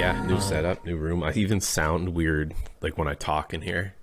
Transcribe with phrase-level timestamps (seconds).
[0.00, 1.22] Yeah, new setup, new room.
[1.22, 3.94] I even sound weird like when I talk in here.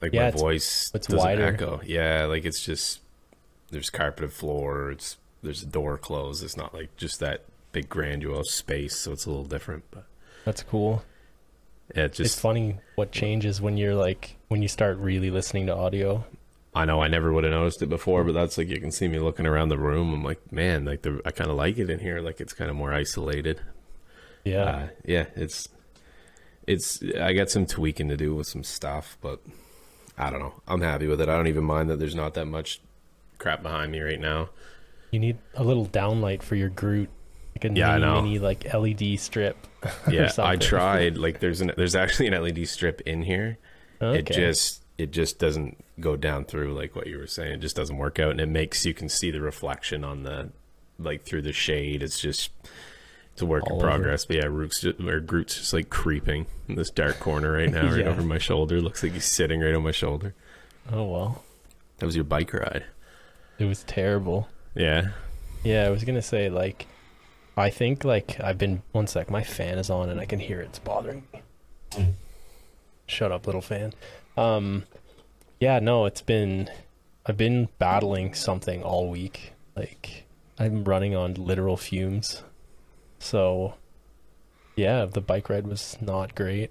[0.00, 1.44] Like Yeah, my it's- voice it's doesn't wider.
[1.44, 1.80] echo.
[1.84, 3.00] Yeah, like it's just
[3.70, 4.90] there's carpeted floor.
[4.92, 6.42] It's there's a door closed.
[6.42, 7.42] It's not like just that
[7.72, 9.84] big grandiose space, so it's a little different.
[9.90, 10.06] But
[10.46, 11.02] That's cool.
[11.94, 15.66] yeah, it it's just funny what changes when you're like when you start really listening
[15.66, 16.24] to audio.
[16.74, 19.06] I know I never would have noticed it before, but that's like you can see
[19.06, 20.14] me looking around the room.
[20.14, 22.20] I'm like, man, like the I kind of like it in here.
[22.22, 23.60] Like it's kind of more isolated.
[24.44, 24.62] Yeah.
[24.64, 25.68] uh, yeah, it's
[26.66, 29.40] it's I got some tweaking to do with some stuff, but
[30.18, 30.54] I don't know.
[30.68, 31.28] I'm happy with it.
[31.28, 32.80] I don't even mind that there's not that much
[33.38, 34.50] crap behind me right now.
[35.10, 37.08] you need a little downlight for your Groot.
[37.56, 38.22] Like a Yeah, I mini, know.
[38.22, 39.56] mini like LED strip.
[40.10, 41.16] Yeah, I tried.
[41.24, 43.58] Like there's an there's actually an LED strip in here.
[44.00, 44.18] Okay.
[44.20, 47.52] It just it just doesn't go down through like what you were saying.
[47.54, 50.50] It just doesn't work out, and it makes you can see the reflection on the
[50.98, 52.02] like through the shade.
[52.02, 52.50] It's just
[53.32, 53.86] it's a work All in over.
[53.86, 54.24] progress.
[54.24, 57.88] But yeah, Rook's just, or Groot's just like creeping in this dark corner right now,
[57.90, 58.08] right Yeah.
[58.08, 58.80] over my shoulder.
[58.80, 60.34] Looks like he's sitting right on my shoulder.
[60.92, 61.44] Oh well.
[61.98, 62.84] That was your bike ride.
[63.58, 64.48] It was terrible.
[64.74, 65.08] Yeah.
[65.64, 66.86] Yeah, I was gonna say like
[67.56, 70.60] I think like I've been one sec, my fan is on and I can hear
[70.60, 72.08] it's bothering me.
[73.06, 73.92] Shut up, little fan.
[74.36, 74.84] Um
[75.60, 76.68] yeah, no, it's been
[77.26, 79.52] I've been battling something all week.
[79.76, 80.24] Like
[80.58, 82.42] I'm running on literal fumes.
[83.22, 83.74] So
[84.76, 86.70] yeah, the bike ride was not great.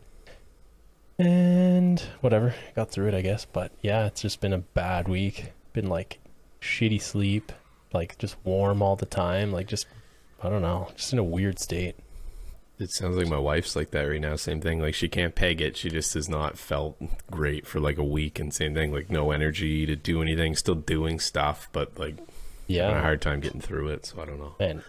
[1.18, 5.54] And whatever, got through it I guess, but yeah, it's just been a bad week.
[5.74, 6.20] Been like
[6.62, 7.52] shitty sleep,
[7.94, 9.86] like just warm all the time, like just
[10.44, 11.96] I don't know, just in a weird state.
[12.80, 14.36] It sounds like my wife's like that right now.
[14.36, 14.82] Same thing.
[14.82, 15.78] Like she can't peg it.
[15.78, 16.98] She just has not felt
[17.30, 18.40] great for like a week.
[18.40, 20.56] And same thing, like no energy to do anything.
[20.56, 22.18] Still doing stuff, but like
[22.68, 24.08] having a hard time getting through it.
[24.08, 24.56] So I don't know.
[24.60, 24.82] and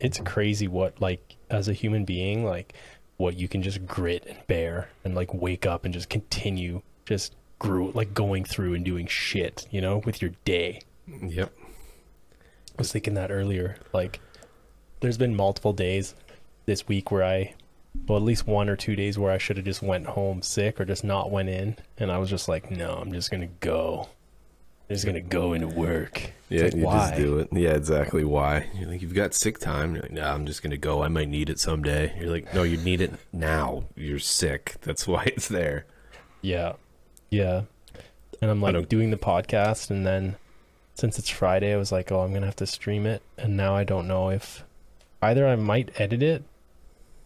[0.00, 2.74] it's crazy what like as a human being, like
[3.16, 7.34] what you can just grit and bear and like wake up and just continue just
[7.58, 10.80] grew like going through and doing shit, you know, with your day.
[11.06, 11.52] Yep.
[11.58, 13.76] I was thinking that earlier.
[13.92, 14.20] Like,
[15.00, 16.14] there's been multiple days
[16.66, 17.54] this week where I,
[18.06, 20.80] well, at least one or two days where I should have just went home sick
[20.80, 24.08] or just not went in, and I was just like, no, I'm just gonna go.
[24.88, 26.16] I'm just gonna go into work.
[26.18, 27.08] It's Yeah, like, you why?
[27.10, 27.48] just do it.
[27.52, 28.24] Yeah, exactly.
[28.24, 28.66] Why?
[28.74, 29.94] You're like, you've got sick time.
[29.94, 31.02] You're like, nah, I'm just gonna go.
[31.02, 32.16] I might need it someday.
[32.18, 33.84] You're like, no, you need it now.
[33.96, 34.76] You're sick.
[34.82, 35.84] That's why it's there.
[36.40, 36.74] Yeah,
[37.30, 37.62] yeah.
[38.40, 40.36] And I'm like doing the podcast, and then
[40.94, 43.74] since it's Friday, I was like, oh, I'm gonna have to stream it, and now
[43.74, 44.64] I don't know if
[45.20, 46.44] either I might edit it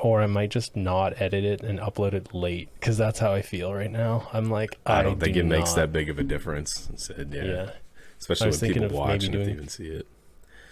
[0.03, 3.41] or I might just not edit it and upload it late because that's how I
[3.41, 4.29] feel right now.
[4.33, 6.89] I'm like, I, I, don't think do it makes not- that big of a difference.
[6.91, 7.45] Instead, yeah.
[7.45, 7.71] Yeah.
[8.19, 10.07] Especially when people watch and if doing- even see it.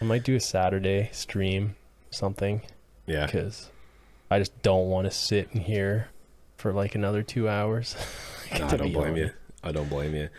[0.03, 1.77] I might do a Saturday stream,
[2.11, 2.63] something,
[3.07, 3.27] Yeah.
[3.27, 3.71] because
[4.31, 6.09] I just don't want to sit in here
[6.57, 7.97] for like another two hours.
[8.59, 9.31] No, I don't blame you.
[9.63, 10.23] I don't blame you.
[10.23, 10.31] And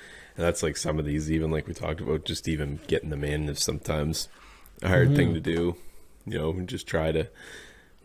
[0.46, 3.48] that's like some of these, even like we talked about, just even getting them in
[3.48, 4.28] is sometimes
[4.82, 5.16] a hard Mm-hmm.
[5.16, 5.76] thing to do.
[6.26, 7.30] You know, just try to,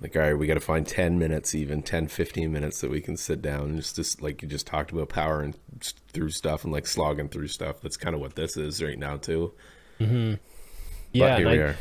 [0.00, 3.00] like, all right, we got to find 10 minutes, even 10, 15 minutes that we
[3.00, 5.56] can sit down and just, just like you just talked about, power and
[6.12, 7.80] through stuff and like slogging through stuff.
[7.80, 9.52] That's kind of what this is right now, too.
[10.00, 10.34] Mm-hmm.
[11.12, 11.76] Yeah, but here we I, are.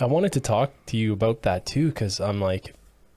[0.00, 2.74] I wanted to talk to you about that too because I'm like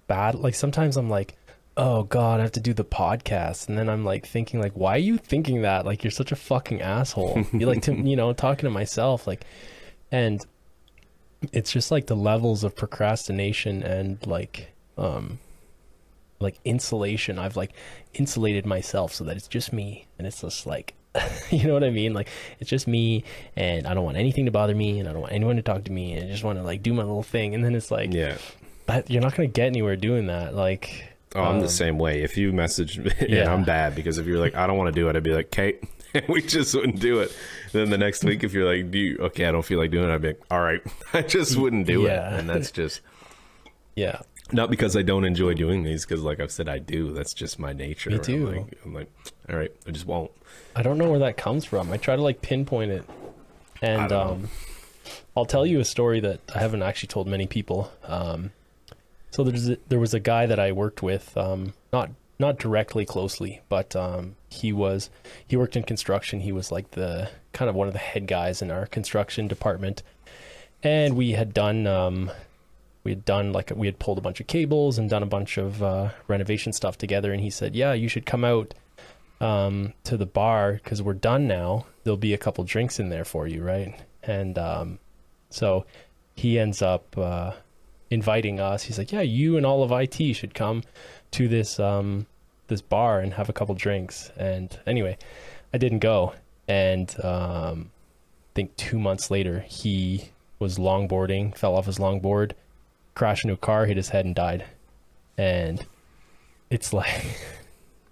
[0.08, 0.36] bad.
[0.36, 1.36] Like sometimes I'm like,
[1.78, 4.96] oh god, I have to do the podcast, and then I'm like thinking like, why
[4.96, 5.86] are you thinking that?
[5.86, 7.46] Like you're such a fucking asshole.
[7.54, 9.46] you like to you know talking to myself like,
[10.12, 10.44] and
[11.52, 15.40] it's just like the levels of procrastination and like um
[16.40, 17.38] like insulation.
[17.38, 17.72] I've like
[18.14, 20.94] insulated myself so that it's just me, and it's just like.
[21.52, 22.14] you know what I mean?
[22.14, 22.30] Like
[22.62, 23.26] it's just me,
[23.58, 25.84] and I don't want anything to bother me, and I don't want anyone to talk
[25.84, 27.54] to me, and I just want to like do my little thing.
[27.54, 28.38] And then it's like, Yeah.
[28.86, 30.56] that, you're not gonna get anywhere doing that.
[30.56, 31.04] Like,
[31.36, 32.22] Oh, I'm Um, the same way.
[32.24, 33.54] If you message me, Yeah.
[33.54, 35.52] I'm bad because if you're like, I don't want to do it, I'd be like,
[35.52, 35.84] Kate,
[36.28, 37.36] we just wouldn't do it.
[37.72, 40.10] then the next week, if you're like, do you, okay, I don't feel like doing
[40.10, 40.82] it, I'd be like, all right,
[41.14, 42.34] I just wouldn't do Yeah.
[42.36, 42.40] it.
[42.40, 43.02] And that's just
[43.96, 44.22] yeah,
[44.52, 47.14] not because I don't enjoy doing these, because like I've said, I do.
[47.14, 48.10] That's just my nature.
[48.10, 48.48] Me I'm too.
[48.50, 49.12] like, I'm like,
[49.50, 50.32] all right, I just won't.
[50.76, 51.92] I don't know where that comes from.
[51.92, 53.04] I try to like pinpoint it,
[53.82, 54.50] and um,
[55.36, 57.92] I'll tell you a story that I haven't actually told many people.
[58.04, 58.52] Um,
[59.32, 62.10] so there's a, there was a guy that I worked with, um, not
[62.42, 65.10] not directly closely, but um, he was
[65.48, 66.42] he worked in construction.
[66.42, 70.04] He was like the kind of one of the head guys in our construction department,
[70.84, 72.30] and we had done um,
[73.06, 75.58] we had done like we had pulled a bunch of cables and done a bunch
[75.58, 77.32] of uh, renovation stuff together.
[77.32, 78.74] And he said, "Yeah, you should come out."
[79.42, 81.86] um, to the bar because we're done now.
[82.04, 84.00] There'll be a couple drinks in there for you, right?
[84.24, 85.00] And um,
[85.50, 85.86] so
[86.36, 87.54] he ends up uh,
[88.10, 88.84] inviting us.
[88.84, 90.84] He's like, "Yeah, you and all of IT should come
[91.32, 92.28] to this um
[92.68, 95.18] this bar and have a couple drinks." And anyway,
[95.74, 96.34] I didn't go.
[96.68, 102.52] And um I think 2 months later, he was longboarding, fell off his longboard,
[103.16, 104.66] crashed into a car, hit his head and died.
[105.38, 105.86] And
[106.70, 107.40] it's like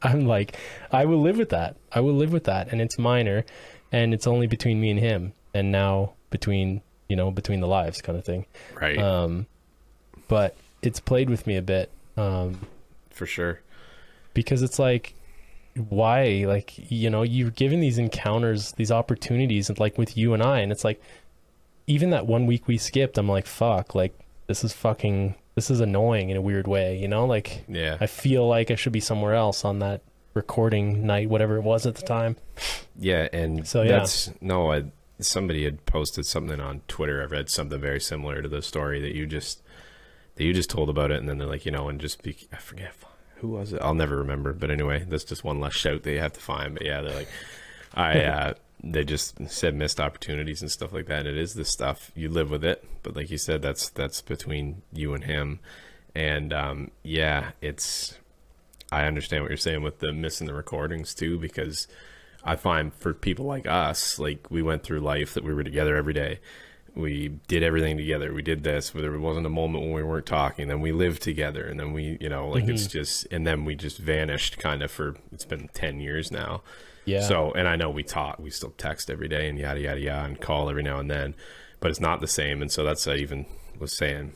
[0.01, 0.55] I'm like
[0.91, 1.75] I will live with that.
[1.91, 3.45] I will live with that and it's minor
[3.91, 8.01] and it's only between me and him and now between, you know, between the lives
[8.01, 8.45] kind of thing.
[8.79, 8.97] Right.
[8.97, 9.47] Um,
[10.27, 12.67] but it's played with me a bit um,
[13.19, 13.61] for sure.
[14.33, 15.13] because it's like,
[15.89, 16.45] why?
[16.47, 20.59] Like, you know, you're given these encounters, these opportunities, and like with you and I,
[20.59, 21.01] and it's like,
[21.87, 24.17] even that one week we skipped, I'm like, fuck, like,
[24.47, 27.25] this is fucking, this is annoying in a weird way, you know?
[27.25, 27.97] Like, Yeah.
[28.01, 30.01] I feel like I should be somewhere else on that
[30.33, 32.35] recording night, whatever it was at the time.
[32.97, 33.99] Yeah, and So, yeah.
[33.99, 34.71] that's no.
[34.71, 34.85] I,
[35.19, 37.21] somebody had posted something on Twitter.
[37.21, 39.61] I read something very similar to the story that you just
[40.39, 42.35] that you just told about it, and then they're like, you know, and just be
[42.51, 42.93] I forget
[43.35, 43.81] who was it.
[43.81, 44.53] I'll never remember.
[44.53, 46.73] But anyway, that's just one less shout that you have to find.
[46.73, 47.29] But yeah, they're like,
[47.93, 48.23] I.
[48.23, 51.19] uh They just said missed opportunities and stuff like that.
[51.19, 54.21] And it is this stuff you live with it, but like you said, that's that's
[54.21, 55.59] between you and him.
[56.15, 58.17] And um, yeah, it's
[58.91, 61.87] I understand what you're saying with the missing the recordings too, because
[62.45, 65.97] I find for people like us, like we went through life that we were together
[65.97, 66.39] every day.
[66.95, 68.33] We did everything together.
[68.33, 70.67] We did this, but there wasn't a moment when we weren't talking.
[70.67, 72.91] Then we lived together, and then we, you know, like it's mm-hmm.
[72.91, 76.61] just, and then we just vanished kind of for it's been 10 years now.
[77.05, 77.21] Yeah.
[77.21, 80.25] So, and I know we talk, we still text every day and yada, yada, yada,
[80.25, 81.35] and call every now and then,
[81.79, 82.61] but it's not the same.
[82.61, 83.45] And so that's, I even
[83.79, 84.33] was saying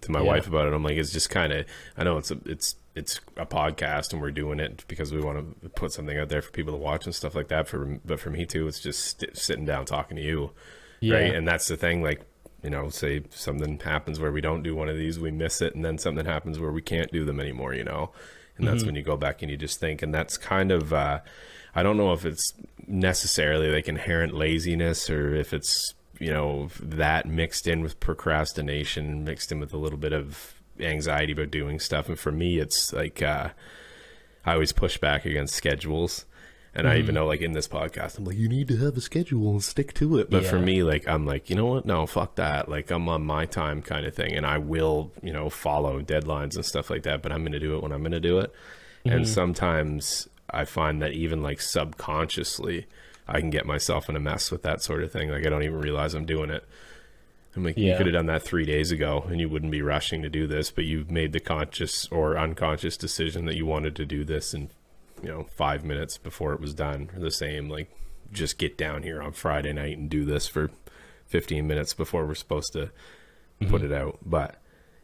[0.00, 0.28] to my Yeah.
[0.28, 0.72] wife about it.
[0.72, 1.66] I'm like, it's just kind of,
[1.96, 5.62] I know it's a, it's, it's a podcast and we're doing it because we want
[5.62, 7.68] to put something out there for people to watch and stuff like that.
[7.68, 10.52] For, but for me too, it's just st- sitting down talking to you.
[11.00, 11.14] Yeah.
[11.14, 11.34] Right.
[11.34, 12.02] And that's the thing.
[12.02, 12.22] Like,
[12.62, 15.74] you know, say something happens where we don't do one of these, we miss it.
[15.74, 18.12] And then something happens where we can't do them anymore, you know?
[18.58, 21.20] And that's when you go back and you just think, and that's kind of, uh,
[21.74, 22.52] I don't know if it's
[22.86, 29.50] necessarily like inherent laziness or if it's, you know, that mixed in with procrastination, mixed
[29.50, 32.10] in with a little bit of anxiety about doing stuff.
[32.10, 33.48] And for me, it's like, uh,
[34.44, 36.26] I always push back against schedules.
[36.72, 37.14] And I even mm-hmm.
[37.16, 39.92] know, like in this podcast, I'm like, you need to have a schedule and stick
[39.94, 40.30] to it.
[40.30, 41.84] But for me, like, I'm like, you know what?
[41.84, 42.68] No, fuck that.
[42.68, 44.34] Like, I'm on my time kind of thing.
[44.34, 47.22] And I will, you know, follow deadlines and stuff like that.
[47.22, 48.52] But I'm going to do it when I'm going to do it.
[49.04, 49.24] And mm-hmm.
[49.24, 52.86] sometimes I find that even like subconsciously,
[53.26, 55.30] I can get myself in a mess with that sort of thing.
[55.30, 56.64] Like, I don't even realize I'm doing it.
[57.56, 60.22] I'm like, you could have done that three days ago and you wouldn't be rushing
[60.22, 64.06] to do this, but you've made the conscious or unconscious decision that you wanted to
[64.06, 64.70] do this in,
[65.22, 67.10] you know, five minutes before it was done.
[67.14, 67.90] Or the same, like,
[68.32, 70.70] just get down here on Friday night and do this for
[71.26, 72.90] 15 minutes before we're supposed to
[73.68, 74.08] put it mm-hmm.
[74.08, 74.18] out.
[74.24, 74.56] But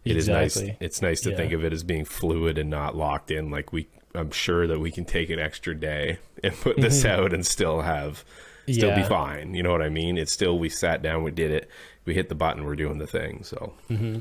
[0.05, 0.69] it is Exactly.
[0.69, 0.77] nice.
[0.81, 1.37] It's nice to Yeah.
[1.37, 3.51] think of it as being fluid and not locked in.
[3.51, 7.25] Like, we, I'm sure that we can take an extra day and put this mm-hmm.
[7.25, 8.25] out and still have
[8.75, 9.55] still be fine.
[9.55, 10.19] You know what I mean?
[10.19, 11.71] It's still we sat down, we did it,
[12.05, 13.45] we hit the button, we're doing the thing.
[13.45, 14.21] So mm-hmm.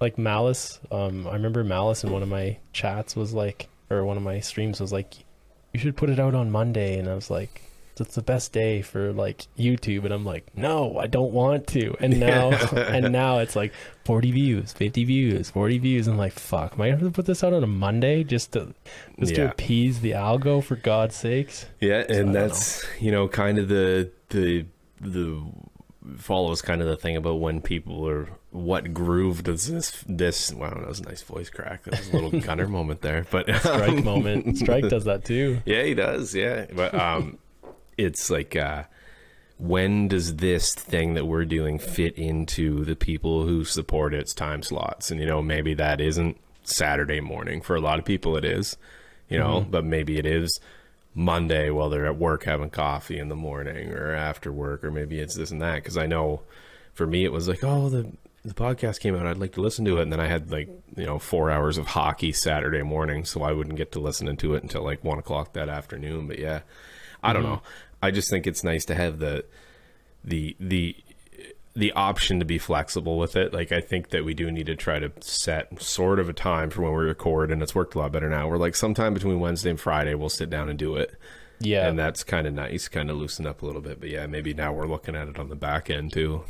[0.00, 3.68] like Malice, um, I remember Malice in one of my chats was like,
[3.98, 5.14] or one of my streams was like,
[5.72, 7.62] you should put it out on Monday, and I was like,
[8.00, 11.96] it's the best day for like YouTube, and I'm like, no, I don't want to,
[12.00, 13.72] and now, and now it's like
[14.04, 17.26] 40 views, 50 views, 40 views, I'm like, fuck, am I gonna have to put
[17.26, 18.74] this out on a Monday just to,
[19.18, 21.66] just to appease the algo for God's sakes?
[21.80, 24.66] yeah, don't and that's you know kind of the the
[25.00, 25.42] the
[26.16, 30.70] follows kind of the thing about when people are what groove does this this wow
[30.70, 34.04] that was a nice voice crack that was a little gunner moment there but Strike
[34.04, 34.56] moment.
[34.58, 35.60] Strike does that too.
[35.66, 36.34] Yeah, he does.
[36.36, 37.38] Yeah, but um,
[37.98, 38.84] it's like uh,
[39.58, 44.62] when does this thing that we're doing fit into the people who support its time
[44.62, 45.10] slots?
[45.10, 48.36] And you know, maybe that isn't Saturday morning for a lot of people.
[48.36, 48.76] It is,
[49.28, 50.60] you know, but maybe it is
[51.14, 55.18] Monday while they're at work having coffee in the morning or after work, or maybe
[55.18, 55.76] it's this and that.
[55.76, 56.42] Because I know
[56.92, 58.12] for me, it was like, oh, the
[58.44, 59.26] the podcast came out.
[59.26, 61.78] I'd like to listen to it, and then I had like you know four hours
[61.78, 65.18] of hockey Saturday morning, so I wouldn't get to listening to it until like one
[65.18, 66.26] o'clock that afternoon.
[66.28, 66.60] But yeah,
[67.22, 67.62] I don't know.
[68.02, 69.44] I just think it's nice to have the
[70.22, 70.96] the the
[71.76, 73.52] the option to be flexible with it.
[73.52, 76.70] Like I think that we do need to try to set sort of a time
[76.70, 78.46] for when we record, and it's worked a lot better now.
[78.48, 81.16] We're like sometime between Wednesday and Friday, we'll sit down and do it,
[81.58, 81.88] Yeah.
[81.88, 83.98] and that's kind of nice, kind of loosen up a little bit.
[83.98, 86.44] But yeah, maybe now we're looking at it on the back end too.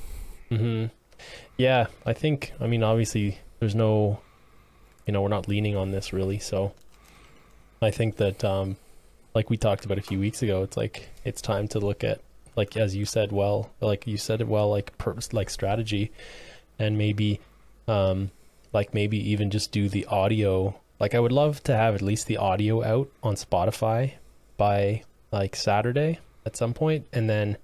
[0.51, 0.87] hmm
[1.57, 2.53] Yeah, I think.
[2.61, 4.21] I mean, obviously, there's no,
[5.07, 6.39] you know, we're not leaning on this really.
[6.39, 6.73] So,
[7.81, 8.77] I think that, um,
[9.35, 12.21] like we talked about a few weeks ago, it's like it's time to look at,
[12.57, 16.13] like as you said, well, like you said it well, like purpose, like strategy,
[16.79, 17.41] and maybe,
[17.89, 18.31] um,
[18.73, 20.75] like maybe even just do the audio.
[21.01, 24.13] Like I would love to have at least the audio out on Spotify
[24.57, 25.03] by
[25.33, 27.57] like Saturday at some point, and then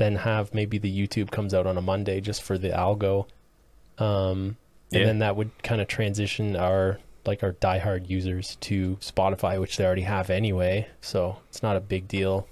[0.00, 3.26] then have maybe the YouTube comes out on a Monday just for the algo.
[3.98, 4.56] Um,
[4.92, 5.04] and Yeah.
[5.04, 9.84] then that would kind of transition our like our diehard users to Spotify, which they
[9.84, 12.48] already have anyway, so it's not a big deal.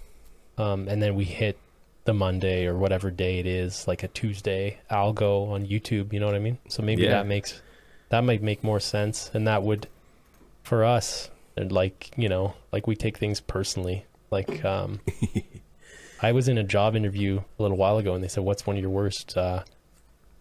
[0.59, 1.57] Um, and then we hit
[2.05, 6.13] the Monday or whatever day it is, like a Tuesday algo on YouTube.
[6.13, 6.59] You know what I mean?
[6.69, 7.11] So maybe Yeah.
[7.13, 7.63] that makes
[8.11, 9.89] that might make more sense, and that would
[10.63, 14.05] for us and like you know like we take things personally.
[14.31, 15.01] Like um,
[16.21, 18.77] I was in a job interview a little while ago, and they said, "What's one
[18.77, 19.63] of your worst uh,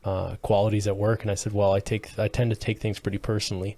[0.04, 3.00] uh, qualities at work?" And I said, "Well, I take I tend to take things
[3.00, 3.76] pretty personally.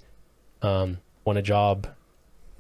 [0.62, 1.88] Um, when a job,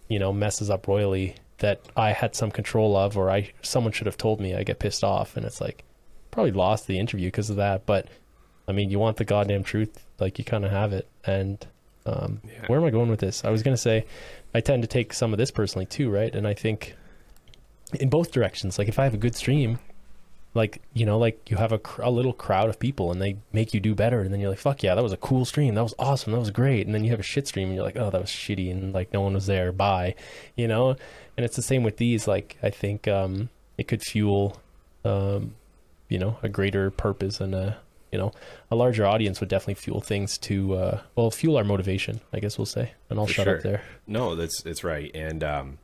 [0.07, 4.05] you know, messes up royally that I had some control of, or I someone should
[4.07, 5.83] have told me, I get pissed off, and it's like
[6.31, 7.85] probably lost the interview because of that.
[7.85, 8.07] But
[8.67, 11.07] I mean, you want the goddamn truth, like you kind of have it.
[11.25, 11.65] And
[12.05, 12.65] um, Yeah.
[12.67, 13.43] where am I going with this?
[13.43, 14.05] I was gonna say
[14.53, 16.33] I tend to take some of this personally too, right?
[16.33, 16.95] And I think
[17.93, 18.77] in both directions.
[18.77, 19.79] Like if I have a good stream,
[20.53, 23.37] like you know, like you have a, cr- a little crowd of people and they
[23.53, 25.75] make you do better, and then you're like, fuck yeah, that was a cool stream,
[25.75, 26.85] that was awesome, that was great.
[26.85, 28.93] And then you have a shit stream and you're like, oh, that was shitty, and
[28.93, 29.71] like no one was there.
[29.71, 30.15] Bye,
[30.55, 30.95] you know.
[31.37, 32.27] And it's the same with these.
[32.27, 34.59] Like I think um, it could fuel,
[35.05, 35.55] um,
[36.09, 37.77] you know, a greater purpose and a
[38.11, 38.31] you know
[38.71, 42.19] a larger audience would definitely fuel things to uh, well fuel our motivation.
[42.33, 42.93] I guess we'll say.
[43.09, 43.57] And I'll For shut sure.
[43.57, 43.83] up there.
[44.07, 45.77] No, that's it's right, and um,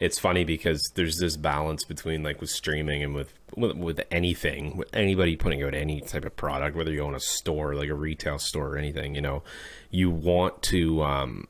[0.00, 4.76] it's funny because there's this balance between like with streaming and with, with with anything,
[4.78, 7.94] with anybody putting out any type of product, whether you own a store, like a
[7.94, 9.42] retail store or anything, you know,
[9.90, 11.02] you want to.
[11.02, 11.46] Um,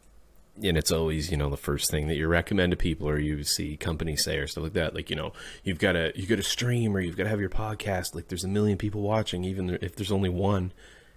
[0.63, 3.45] and it's always you know the first thing that you recommend to people or you
[3.45, 5.33] see companies say or stuff like that like you know
[5.65, 8.29] you've got to you got to stream or you've got to have your podcast like
[8.29, 10.71] there's a million people watching even if there's only one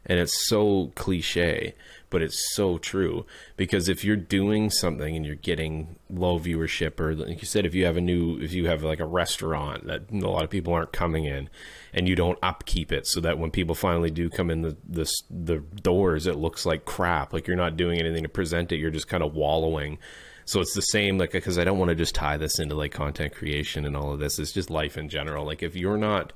[0.06, 1.74] and it's so cliche
[2.14, 3.26] but it's so true.
[3.58, 7.74] Because if you're doing something and you're getting low viewership or like you said if
[7.74, 10.74] you have a new if you have like a restaurant that a lot of people
[10.74, 11.50] aren't coming in
[11.92, 15.12] and you don't upkeep it so that when people finally do come in the the,
[15.32, 17.34] the doors it looks like crap.
[17.34, 18.78] Like you're not doing anything to present it.
[18.78, 19.98] You're just kind of wallowing.
[20.46, 22.92] So it's the same like because i don't want to just tie this into like
[22.92, 24.38] content creation and all of this.
[24.38, 25.48] It's just life in general.
[25.48, 26.32] Like if you're not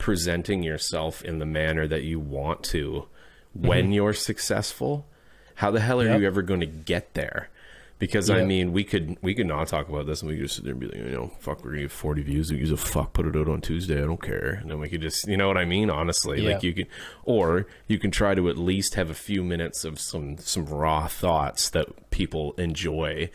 [0.00, 3.06] presenting yourself in the manner that you want to
[3.56, 3.68] mm-hmm.
[3.68, 5.06] when you're successful
[5.56, 6.20] how the hell are Yep.
[6.20, 7.50] you ever going to get there
[8.00, 10.56] because I mean, we could we could not talk about this, and we could just
[10.56, 12.50] sit there and be like, you know, fuck, we're gonna get forty views.
[12.50, 13.98] We use a fuck, put it out on Tuesday.
[13.98, 14.58] I don't care.
[14.62, 15.90] And then we could just, you know what I mean?
[15.90, 16.86] Honestly, like you can,
[17.24, 21.08] or you can try to at least have a few minutes of some some raw
[21.08, 23.30] thoughts that people enjoy.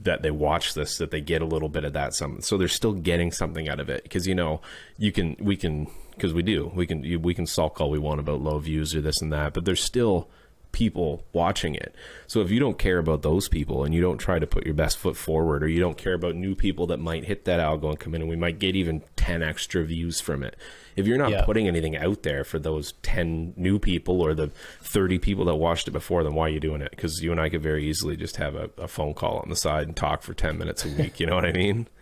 [0.00, 2.68] That they watch this, that they get a little bit of that, some so they're
[2.68, 4.02] still getting something out of it.
[4.02, 4.60] Because you know,
[4.98, 7.98] you can we can because we do we can you, we can sulk all we
[7.98, 10.28] want about low views or this and that, but there's still
[10.74, 11.94] people watching it.
[12.26, 14.74] So if you don't care about those people and you don't try to put your
[14.74, 17.88] best foot forward or you don't care about new people that might hit that algo
[17.88, 20.56] and come in and we might get even 10 extra views from it.
[20.96, 21.44] If you're not Yeah.
[21.44, 24.48] putting anything out there for those 10 new people or the
[24.82, 26.90] 30 people that watched it before, then why are you doing it?
[26.90, 29.56] Because you and I could very easily just have a, a phone call on the
[29.56, 31.18] side and talk for 10 minutes a week.
[31.20, 31.86] You know what I mean?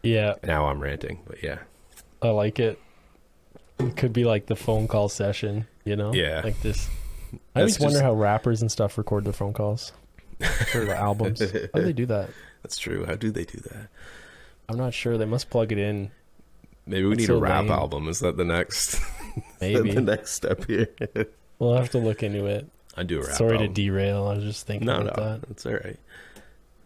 [0.00, 1.58] Yeah, Now I'm ranting, but yeah.
[2.22, 2.78] I like it.
[3.80, 6.14] It could be like the phone call session, you know?
[6.14, 6.40] Yeah.
[6.44, 6.88] Like this.
[7.54, 9.92] I always wonder just- how rappers and stuff record their phone calls
[10.72, 11.40] for the albums.
[11.40, 11.48] How
[11.80, 12.30] do they do that?
[12.62, 13.04] That's true.
[13.04, 13.88] How do they do that?
[14.68, 15.18] I'm not sure.
[15.18, 16.10] They must plug it in.
[16.86, 17.72] Maybe we That's need a rap lame.
[17.72, 18.08] album.
[18.08, 19.00] Is that the next
[19.60, 19.92] Maybe.
[19.92, 20.88] the next step here?
[21.60, 22.68] We'll have to look into it.
[22.96, 23.74] I do a rap Sorry album.
[23.74, 24.26] to derail.
[24.28, 25.48] I was just thinking No, no, about that.
[25.48, 25.98] that's all right.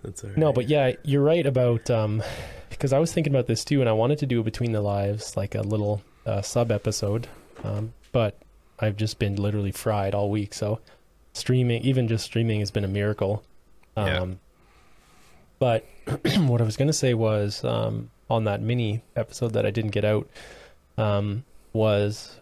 [0.02, 0.38] That's all right.
[0.38, 2.22] No, but yeah, you're right about um
[2.70, 4.80] because I was thinking about this too and I wanted to do a between the
[4.80, 7.28] lives like a little uh, sub episode.
[7.64, 8.38] Um but
[8.82, 10.80] I've just been literally fried all week, so
[11.32, 13.42] streaming even just streaming has been a miracle.
[13.96, 14.34] Um Yeah.
[15.58, 15.84] but
[16.48, 19.92] what I was going to say was um on that mini episode that I didn't
[19.92, 20.28] get out
[20.98, 22.38] um was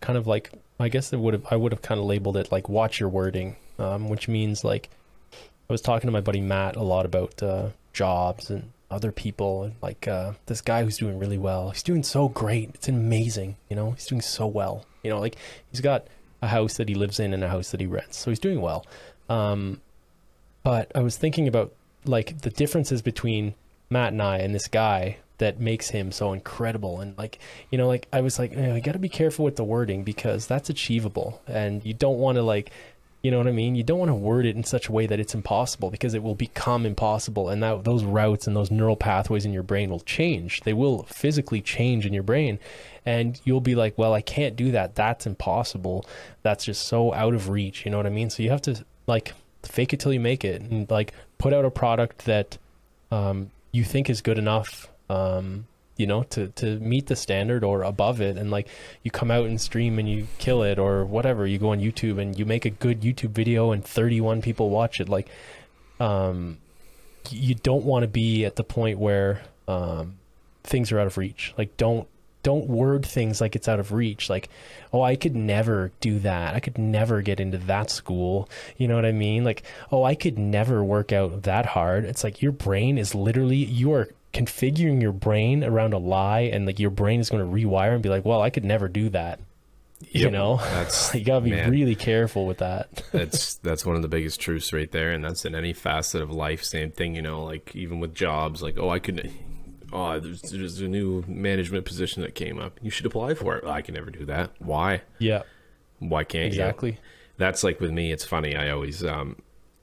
[0.00, 2.52] kind of like I guess it would have I would have kind of labeled it
[2.52, 4.90] like watch your wording, um, which means like
[5.32, 9.72] I was talking to my buddy Matt a lot about uh, jobs and other people
[9.82, 11.70] like uh, this guy who's doing really well.
[11.70, 12.70] He's doing so great.
[12.74, 13.92] It's amazing, you know.
[13.92, 14.84] He's doing so well.
[15.02, 15.36] You know, like
[15.70, 16.06] he's got
[16.40, 18.60] a house that he lives in and a house that he rents, so he's doing
[18.60, 18.86] well.
[19.28, 19.80] Um,
[20.62, 21.72] but I was thinking about
[22.04, 23.54] like the differences between
[23.90, 27.38] Matt and I and this guy that makes him so incredible and like
[27.70, 29.64] you know like I was like you, know, you got to be careful with the
[29.64, 32.70] wording because that's achievable and you don't want to like
[33.22, 33.74] You know what I mean?
[33.74, 36.22] You don't want to word it in such a way that it's impossible because it
[36.22, 40.00] will become impossible and that those routes and those neural pathways in your brain will
[40.00, 40.60] change.
[40.60, 42.60] They will physically change in your brain
[43.04, 44.94] and you'll be like, "Well, I can't do that.
[44.94, 46.06] That's impossible.
[46.42, 48.30] That's just so out of reach." You know what I mean?
[48.30, 51.64] So you have to like fake it till you make it and like put out
[51.64, 52.58] a product that
[53.10, 55.66] um, you think is good enough um,
[55.98, 58.38] you know to to meet the standard or above it.
[58.38, 58.68] And like
[59.02, 61.46] you come out and stream and you kill it or whatever.
[61.46, 65.00] You go on youtube and you make a good youtube video and 31 people watch
[65.00, 65.08] it.
[65.10, 65.28] Like
[66.00, 66.58] um
[67.30, 70.14] you don't want to be at the point where um
[70.62, 71.52] things are out of reach.
[71.58, 72.08] Like don't
[72.48, 74.30] don't word things like it's out of reach.
[74.30, 74.48] Like
[74.90, 76.54] oh i could never do that.
[76.54, 78.48] I could never get into that school.
[78.78, 79.44] You know what i mean?
[79.44, 82.06] Like oh i could never work out that hard.
[82.06, 86.64] It's like your brain is literally you are configuring your brain around a lie and
[86.64, 89.10] like your brain is going to rewire and be like well i could never do
[89.10, 89.40] that.
[90.10, 90.56] You know?
[90.56, 91.70] That's you gotta be man.
[91.70, 93.02] really careful with that.
[93.12, 96.30] That's that's one of the biggest truths right there and that's in any facet of
[96.30, 99.30] life same thing you know like even with jobs like oh i could
[99.92, 102.78] oh there's, there's a new management position that came up.
[102.82, 103.64] You should apply for it.
[103.64, 104.52] I can never do that.
[104.58, 105.02] Why?
[105.18, 105.42] Yeah.
[105.98, 106.60] Why can't you?
[106.60, 106.98] Exactly.
[107.36, 108.56] That's like with me it's funny.
[108.56, 109.36] I always um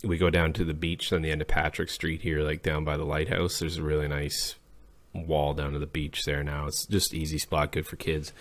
[0.04, 2.84] we go down to the beach on the end of patrick street here like down
[2.84, 3.60] by the lighthouse.
[3.60, 4.56] There's a really nice
[5.14, 6.68] wall down to the beach there now.
[6.68, 8.34] It's just easy spot good for kids.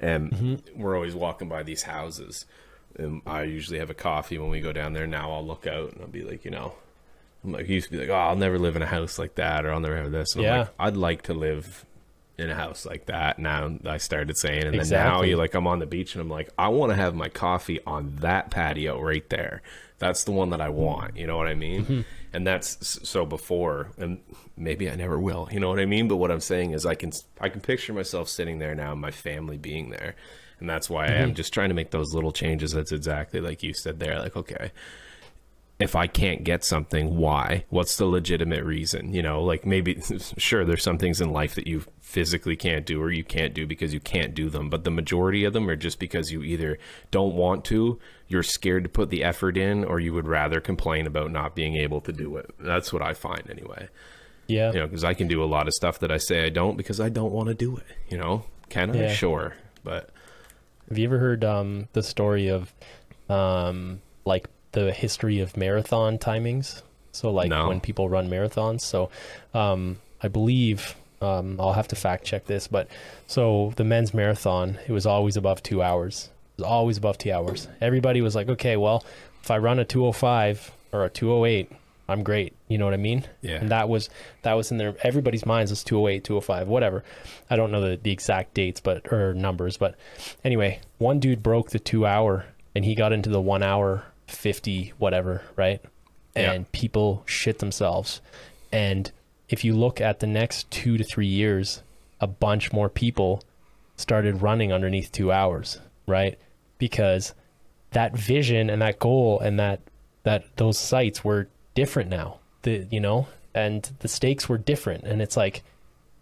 [0.00, 2.44] And we're always walking by these houses.
[2.98, 5.06] And i usually have a coffee when we go down there.
[5.06, 6.74] Now i'll look out and i'll be like you know
[7.44, 9.34] i'm like he used to be like oh i'll never live in a house like
[9.36, 10.58] that or i'll never have this and I'm Yeah.
[10.60, 11.84] like, i'd like to live
[12.38, 15.28] in a house like that now i started saying and then now Exactly.
[15.30, 17.78] you like i'm on the beach and i'm like i want to have my coffee
[17.86, 19.62] on that patio right there
[19.98, 22.00] that's the one that i want you know what i mean Mm-hmm.
[22.32, 24.18] and that's so before and
[24.56, 26.94] maybe i never will you know what i mean but what i'm saying is i
[26.94, 30.16] can i can picture myself sitting there now and my family being there
[30.58, 31.14] and that's why Mm-hmm.
[31.14, 34.18] i am just trying to make those little changes that's exactly like you said there
[34.18, 34.72] like okay
[35.82, 37.64] if I can't get something, why?
[37.68, 39.12] What's the legitimate reason?
[39.12, 40.00] You know, like maybe,
[40.38, 43.66] sure, there's some things in life that you physically can't do or you can't do
[43.66, 46.78] because you can't do them, but the majority of them are just because you either
[47.10, 47.98] don't want to,
[48.28, 51.76] you're scared to put the effort in, or you would rather complain about not being
[51.76, 52.50] able to do it.
[52.58, 53.88] That's what I find anyway.
[54.46, 56.50] yeah You know, because I can do a lot of stuff that I say I
[56.50, 57.86] don't because I don't want to do it.
[58.08, 59.00] You know, can I?
[59.00, 59.12] Yeah.
[59.12, 59.54] Sure.
[59.84, 60.10] But
[60.88, 62.72] Have you ever heard um, the story of
[63.28, 66.82] um, like the history of marathon timings?
[67.12, 67.68] So like No.
[67.68, 68.80] when people run marathons.
[68.80, 69.10] So
[69.54, 72.88] um, I believe um, I'll have to fact check this, but
[73.26, 76.30] so the men's marathon it was always above two hours.
[76.58, 77.68] It was always above two hours.
[77.80, 79.04] Everybody was like, okay, well,
[79.42, 81.70] if I run a 205 or a 208,
[82.08, 82.54] I'm great.
[82.68, 83.24] You know what I mean?
[83.40, 83.56] Yeah.
[83.56, 84.10] And that was
[84.42, 87.04] that was in their everybody's minds was 208, 205, whatever.
[87.48, 89.94] I don't know the, the exact dates but or numbers, but
[90.44, 94.94] anyway, one dude broke the two hour and he got into the one hour 50
[94.98, 95.80] whatever, right?
[96.34, 96.52] Yeah.
[96.52, 98.20] And people shit themselves.
[98.72, 99.12] And
[99.48, 101.82] if you look at the next two to three years,
[102.20, 103.42] a bunch more people
[103.96, 106.38] started running underneath two hours, right?
[106.78, 107.34] Because
[107.90, 109.80] that vision and that goal and that
[110.22, 112.38] that those sights were different now.
[112.62, 115.04] The you know, and the stakes were different.
[115.04, 115.62] And it's like,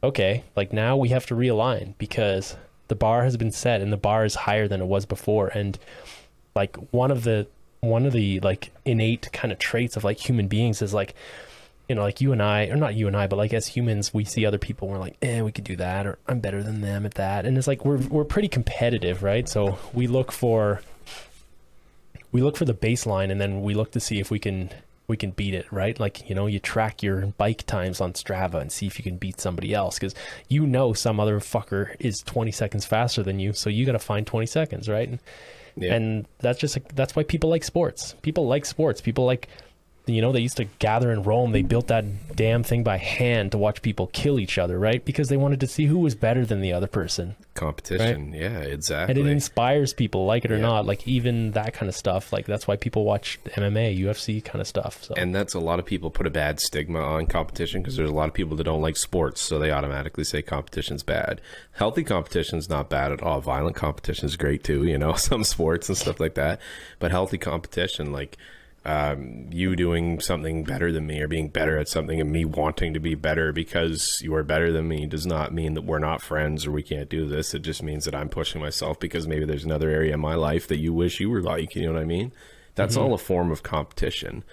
[0.03, 2.57] okay, like now we have to realign because
[2.89, 5.49] the bar has been set and the bar is higher than it was before.
[5.49, 5.79] And
[6.55, 7.47] like one of the
[7.81, 11.15] one of the like innate kind of traits of like human beings is like
[11.89, 14.13] you know like you and i or not you and i but like as humans
[14.13, 16.63] we see other people and we're like eh we could do that or i'm better
[16.63, 19.49] than them at that and it's like we're we're pretty competitive right?
[19.49, 20.83] So we look for
[22.33, 24.71] we look for the baseline and then we look to see if we can
[25.09, 25.99] we can beat it right?
[25.99, 29.17] Like you know you track your bike times on strava and see if you can
[29.17, 30.15] beat somebody else because
[30.49, 33.99] you know some other fucker is 20 seconds faster than you so you got to
[33.99, 35.09] find 20 seconds right?
[35.09, 35.19] And,
[35.81, 35.95] yeah.
[35.95, 39.49] and that's just that's why people like sports people like sports people like
[40.07, 41.53] you know they used to gather in rome.
[41.53, 42.05] They built that
[42.37, 45.05] damn thing by hand to watch people kill each other right?
[45.05, 47.37] Because they wanted to see who was better than the other person.
[47.55, 48.33] Competition.
[48.33, 49.21] Yeah, exactly.
[49.21, 50.63] and it inspires people like it or Yeah.
[50.63, 52.33] not like even that kind of stuff.
[52.33, 55.15] Like that's why people watch mma ufc kind of stuff so.
[55.17, 58.15] And that's a lot of people put a bad stigma on competition because there's a
[58.15, 61.41] lot of people that don't like sports so they automatically say competition's bad.
[61.73, 63.41] Healthy competition's not bad at all.
[63.41, 66.61] Violent competition's great too you know some sports and stuff like that.
[66.99, 68.37] But healthy competition like
[68.85, 72.95] um, you doing something better than me or being better at something and me wanting
[72.95, 76.23] to be better because you are better than me does not mean that we're not
[76.23, 77.53] friends or we can't do this.
[77.53, 80.67] It just means that i'm pushing myself because maybe there's another area in my life
[80.69, 82.33] that you wish you were like you know what i mean?
[82.75, 84.45] That's all a form of competition.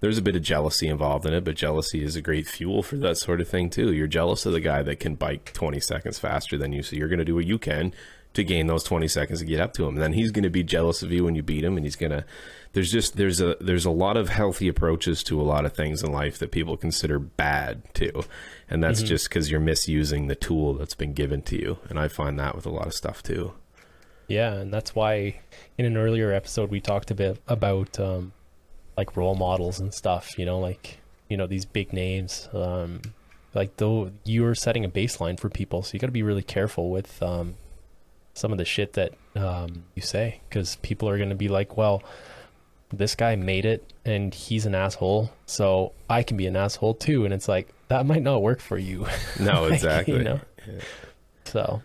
[0.00, 2.96] There's a bit of jealousy involved in it, but jealousy is a great fuel for
[2.96, 3.92] that sort of thing too.
[3.92, 7.08] You're jealous of the guy that can bike 20 seconds faster than you, so you're
[7.08, 7.92] going to do what you can
[8.34, 9.94] to gain those 20 seconds to get up to him.
[9.94, 11.96] And then he's going to be jealous of you when you beat him and he's
[11.96, 12.24] going to
[12.72, 16.02] there's just there's a there's a lot of healthy approaches to a lot of things
[16.02, 18.24] in life that people consider bad too.
[18.68, 19.06] And that's Mm-hmm.
[19.08, 21.78] just cuz you're misusing the tool that's been given to you.
[21.88, 23.52] And I find that with a lot of stuff too.
[24.26, 25.40] Yeah, and that's why
[25.78, 28.32] in an earlier episode we talked a bit about um,
[28.96, 30.38] like role models and stuff.
[30.38, 32.48] You know, like you know these big names.
[32.52, 33.02] Um,
[33.54, 36.90] like though you're setting a baseline for people, so you got to be really careful
[36.90, 37.54] with um,
[38.34, 41.76] some of the shit that um, you say because people are going to be like,
[41.76, 42.02] well,
[42.92, 47.24] this guy made it and he's an asshole, so I can be an asshole too.
[47.24, 49.06] And it's like that might not work for you.
[49.40, 50.14] No, Like, exactly.
[50.18, 50.40] you know?
[51.44, 51.82] So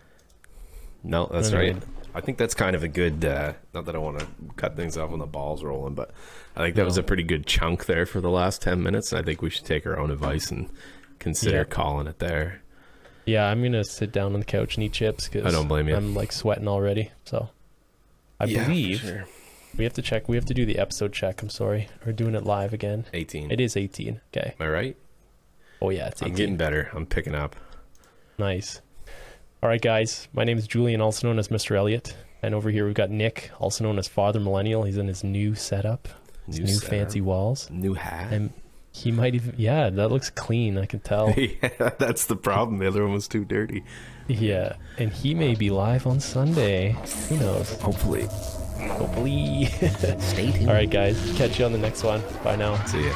[1.02, 1.76] No, that's right.
[2.14, 3.24] I think that's kind of a good.
[3.24, 6.10] Uh, not that I want to cut things off when the ball's rolling, but
[6.56, 9.12] I think that was a pretty good chunk there for the last ten minutes.
[9.12, 10.68] And I think we should take our own advice and
[11.20, 11.64] consider Yeah.
[11.64, 12.62] calling it there.
[13.30, 15.88] Yeah, I'm gonna sit down on the couch and eat chips because I don't blame
[15.88, 15.94] you.
[15.96, 17.10] I'm like sweating already.
[17.24, 17.48] So
[18.40, 19.24] I Yeah, believe sure.
[19.76, 20.28] we have to check.
[20.28, 21.42] We have to do the episode check.
[21.42, 23.06] I'm sorry, we're doing it live again.
[23.12, 23.50] eighteen.
[23.50, 24.20] It is 18.
[24.36, 24.54] Okay.
[24.58, 24.96] Am I right?
[25.82, 26.90] Oh yeah, it's I'm getting better.
[26.92, 27.56] I'm picking up.
[28.38, 28.80] Nice.
[29.62, 30.26] All right, guys.
[30.32, 31.76] My name is Julian, also known as Mr.
[31.76, 34.84] Elliott, and over here we've got Nick, also known as Father Millennial.
[34.84, 36.08] He's in his new setup,
[36.46, 38.32] his new, setup, fancy walls, new hat.
[38.32, 38.52] and
[38.92, 39.54] he might even.
[39.56, 40.78] Yeah, that looks clean.
[40.78, 41.30] I can tell.
[41.36, 42.78] yeah, that's the problem.
[42.78, 43.84] The other one was too dirty.
[44.28, 46.96] yeah, and he may be live on Sunday.
[47.28, 47.80] Who knows?
[47.80, 48.28] Hopefully.
[48.88, 49.66] Hopefully.
[50.18, 50.68] Stay tuned.
[50.68, 51.16] All right, guys.
[51.36, 52.22] Catch you on the next one.
[52.42, 52.82] Bye now.
[52.86, 53.14] See ya.